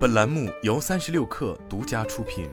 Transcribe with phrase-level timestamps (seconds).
[0.00, 2.48] 本栏目由三十六氪独家出品。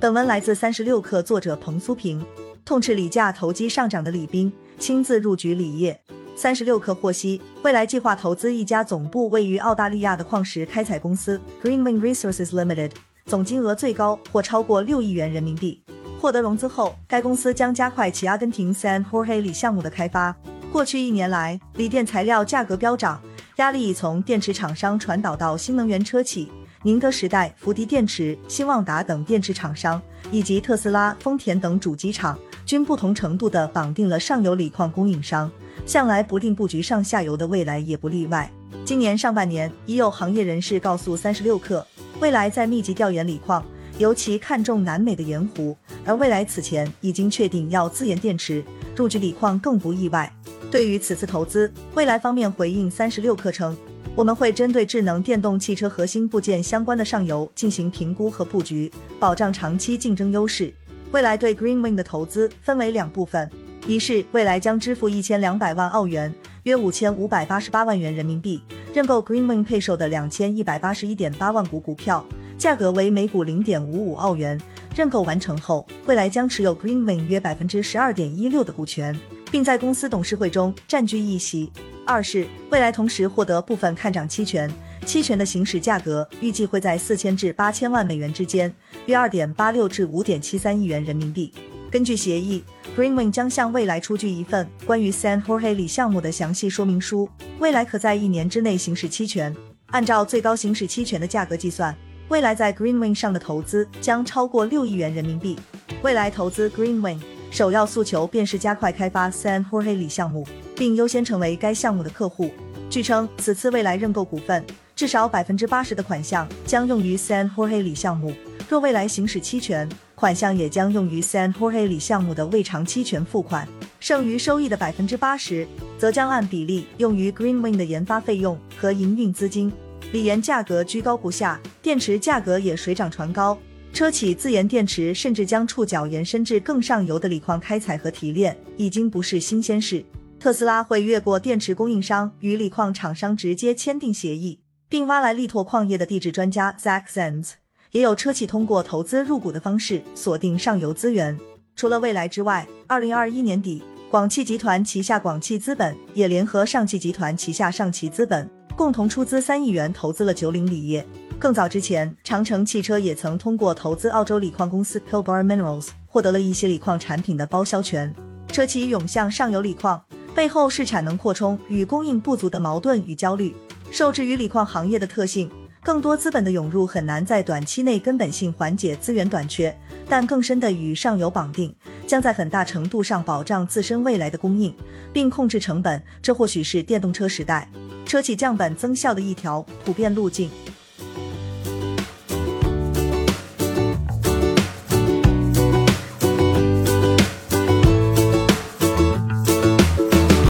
[0.00, 2.24] 本文来自三十六氪，作者彭苏平。
[2.64, 6.00] 痛斥锂价投机上涨的李斌亲自入局锂业。
[6.34, 12.92] 三十六氪获悉，未来计划投资一家总部位于澳大利亚的矿石开采公司 Greenwind Resources Limited，
[13.26, 15.84] 总金额最高或超过六亿元人民币。
[16.18, 20.34] 获得融资后，该公司将加快其阿根廷 San Jorge 锂项目的开发。
[20.74, 23.22] 过去一年来，锂电材料价格飙涨，
[23.58, 26.50] 压力已从电池厂商传导到新能源车企。
[26.82, 35.48] 宁德时代、福迪电池、新旺达等电池厂商，以及特斯拉、丰田等主机厂，均不同程度地绑定了上游锂矿供应商。
[35.86, 38.50] 向来不定布局上下游的未来也不例外。
[38.84, 41.84] 今年上半年，已有行业人士告诉三十六氪，
[42.18, 43.64] 未来在密集调研锂矿，
[43.98, 48.64] 尤其看重南美的盐湖，而未来此前已经确定要自研电池，
[48.96, 50.28] 入局锂矿更不意外。
[50.74, 53.76] 对于此次投资，蔚来方面回应三十六氪称，
[54.16, 58.90] 我们会针对智能电动汽车核心部件相关的上游进行评估和布局，
[59.20, 60.74] 保障长期竞争优势。
[61.12, 63.48] 蔚来对 Green Wing 的投资分为两部分，
[63.86, 66.34] 一是蔚来将支付一千两百万澳元
[66.64, 68.60] （约五千五百八十八万元人民币）
[68.92, 72.26] 认购 Green Wing 配售的两千一百八十一点八万股股票，
[72.58, 74.60] 价格为每股零点五五澳元。
[74.96, 79.16] 认购完成后，蔚来将持有 Green Wing 约百分之十二点一六的股权。
[79.54, 81.70] 并在公司董事会中占据一席。
[82.04, 84.68] 二是未来同时获得部分看涨期权，
[85.06, 88.74] 期权的行使价格预计会在四千至八千万美元之间，
[89.06, 91.54] 约二点八六至五点七三亿元人民币。
[91.88, 92.64] 根据协议
[92.96, 97.28] ，Greenwind 将向未来出具一份关于 San Jorge 锂项目的详细说明书，
[97.60, 99.54] 未来可在一年之内行使期权。
[99.92, 101.96] 按照最高行使期权的价格计算，
[102.26, 105.56] 未来在 Greenwind 上的投资将超过六亿元人民币。
[106.02, 107.20] 未来投资 Greenwind。
[107.54, 112.50] 首要诉求便是加快开发 San Jorge 锂项目，并优先成为该项目的客户。
[112.90, 114.64] 据称，此次未来认购股份，
[114.96, 118.34] 至少百分之八十的款项将用于 San Jorge 锂项目。
[118.68, 123.68] 若未来行使期权，款项也将用于 San Jorge 锂项目的未偿期权付款。
[124.00, 125.64] 剩余收益的百分之八十，
[125.96, 129.72] 则将按比例用于 Greenwind 的研发费用和营运资金。
[130.10, 133.56] 锂盐价格居高不下，电池价格也水涨船高。
[133.94, 140.04] 车企自研电池，甚至将触角延伸至更上游的锂矿开采和提炼，已经不是新鲜事。
[140.40, 147.52] 特斯拉会越过电池供应商，与锂矿厂商直接签订协议，并挖来力拓矿业的地质专家 Zach Zenz。
[147.92, 151.38] 也有车企通过投资入股的方式锁定上游资源。
[151.76, 161.06] 除了蔚来之外，二零二一年底，广汽集团旗下广汽资本也联合上汽集团旗下上汽资本，共同出资三亿元投资了九鼎锂业。
[161.38, 168.14] 更早之前，长城汽车也曾通过投资澳洲锂矿公司 Pilbara Minerals 获得了一些锂矿产品的包销权。
[168.48, 170.02] 车企涌向上游锂矿
[170.34, 173.54] 背后是产能扩充与供应不足的矛盾与焦虑。
[173.90, 175.50] 受制于锂矿行业的特性，
[175.82, 179.76] 更多资本的涌入很难在短期内根本性缓解资源短缺，
[180.08, 181.74] 但更深的与上游绑定，
[182.06, 184.74] 将在很大程度上保障自身未来的供应，
[185.12, 186.02] 并控制成本。
[186.22, 187.68] 这或许是电动车时代
[188.06, 190.48] 车企降本增效的一条普遍路径。